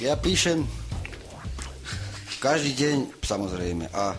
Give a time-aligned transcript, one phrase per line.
[0.00, 0.64] Ja píšem
[2.40, 3.92] každý deň, samozrejme.
[3.92, 4.16] A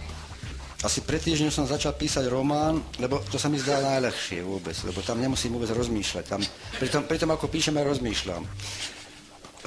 [0.86, 5.02] asi pred týždňom som začal písať román, lebo to sa mi zdá najľahšie vôbec, lebo
[5.02, 6.26] tam nemusím vôbec rozmýšľať.
[6.30, 6.42] Tam,
[6.78, 8.46] pri, tom, ako píšem, aj rozmýšľam.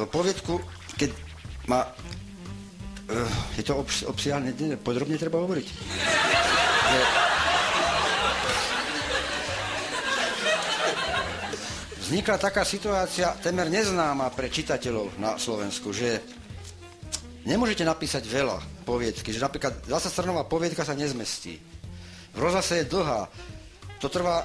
[0.06, 0.62] Poviedku,
[0.94, 1.10] keď
[1.66, 1.82] má...
[3.04, 3.28] Uh,
[3.58, 4.54] je to obs, obsiahne,
[4.86, 5.66] podrobne treba hovoriť.
[5.66, 7.23] Že,
[12.04, 16.20] vznikla taká situácia, temer neznáma pre čitateľov na Slovensku, že
[17.48, 21.56] nemôžete napísať veľa poviedky, že napríklad 20 stranová poviedka sa nezmestí.
[22.36, 23.24] V rozhlase je dlhá.
[24.04, 24.44] To trvá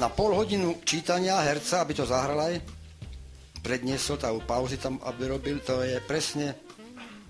[0.00, 2.56] na pol hodinu čítania herca, aby to zahral aj,
[3.60, 6.56] predniesol, tá pauzy tam, aby robil, to je presne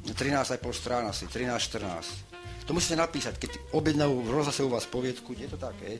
[0.06, 2.70] 13,5 strán asi, 13-14.
[2.70, 5.98] To musíte napísať, keď objednajú v rozhlase u vás poviedku, je to tak, hej?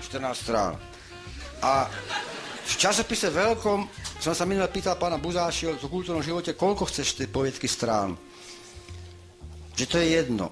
[0.00, 0.78] 14 strán.
[1.66, 1.90] A
[2.62, 3.90] v časopise veľkom
[4.22, 8.14] som sa minule pýtal pána Buzáši o kultúrnom živote, koľko chceš tej poviedky strán.
[9.74, 10.46] Že to je jedno.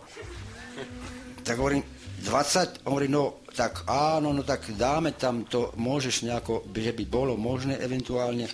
[1.46, 1.86] Tak hovorím,
[2.26, 7.38] 20, hovorí, no tak áno, no tak dáme tam to, môžeš nejako, že by bolo
[7.38, 8.50] možné eventuálne,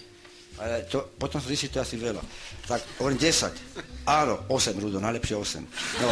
[0.61, 2.21] ale to, potom sa zistí, to asi veľa.
[2.69, 4.05] Tak hovorím 10.
[4.05, 5.65] Áno, 8, Rudo, najlepšie 8.
[6.05, 6.09] No.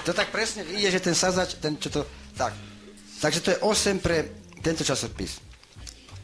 [0.00, 2.56] To tak presne ide, že ten sazač, ten čo to, tak.
[3.20, 5.40] Takže to je 8 pre tento časopis.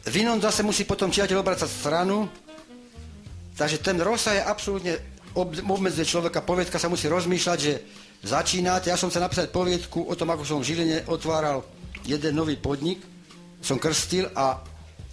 [0.07, 2.31] V zase musí potom čiateľ obracať stranu,
[3.59, 4.93] takže ten rozsah je absolútne
[5.37, 7.73] obmedzuje človeka, poviedka sa musí rozmýšľať, že
[8.25, 11.61] začínate, ja som sa napísať poviedku o tom, ako som v Žiline otváral
[12.07, 13.03] jeden nový podnik,
[13.61, 14.57] som krstil a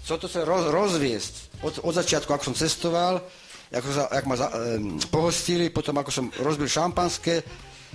[0.07, 3.21] chcel to sa roz, rozviesť od, od začiatku, ako som cestoval,
[3.75, 7.43] ako, sa, ako ma za, um, pohostili, potom ako som rozbil šampanské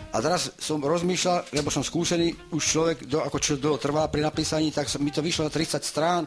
[0.09, 4.25] a teraz som rozmýšľal, lebo som skúsený už človek, do, ako čo dlho trvá pri
[4.25, 6.25] napísaní, tak mi to vyšlo na 30 strán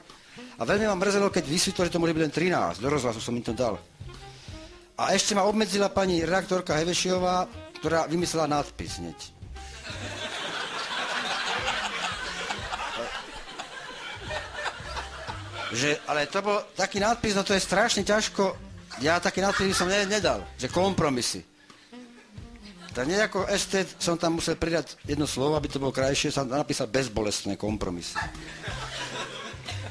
[0.59, 2.35] a veľmi ma mrzelo, keď vysvetlo, že to môže byť len
[2.79, 2.79] 13.
[2.79, 3.77] Do rozhlasu som im to dal.
[4.95, 7.51] A ešte ma obmedzila pani redaktorka Hevešiová,
[7.83, 9.19] ktorá vymyslela nadpis hneď.
[15.73, 18.55] Že, ale to bol taký nadpis, no to je strašne ťažko.
[19.01, 21.52] Ja taký nadpis som ne, nedal, že kompromisy.
[22.93, 26.93] Tak nejako estet som tam musel pridať jedno slovo, aby to bolo krajšie, som napísal
[26.93, 28.21] bezbolestné kompromisy.